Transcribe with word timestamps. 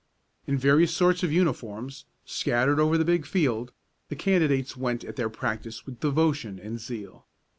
In 0.47 0.57
various 0.57 0.91
sorts 0.91 1.21
of 1.21 1.31
uniforms, 1.31 2.05
scattered 2.25 2.79
over 2.79 2.97
the 2.97 3.05
big 3.05 3.23
field, 3.23 3.71
the 4.09 4.15
candidates 4.15 4.75
went 4.75 5.03
at 5.03 5.15
their 5.15 5.29
practice 5.29 5.85
with 5.85 5.99
devotion 5.99 6.57
and 6.57 6.79
zeal. 6.79 7.27